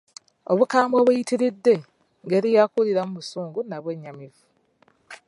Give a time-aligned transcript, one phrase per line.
[0.51, 1.75] Obukambwe obuyitiridde
[2.25, 4.43] ngeri ya kuwuliramu busungu na bwennyamivu.